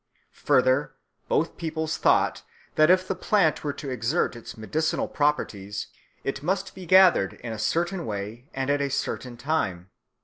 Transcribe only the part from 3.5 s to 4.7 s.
were to exert its